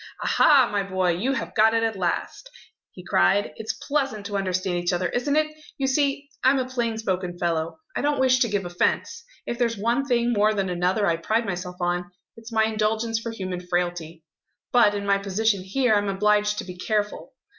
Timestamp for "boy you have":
0.81-1.53